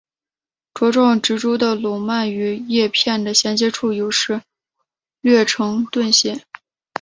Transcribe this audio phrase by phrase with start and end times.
[0.73, 4.41] 茁壮植株的笼蔓与叶片的衔接处有时
[5.19, 6.41] 略呈盾形。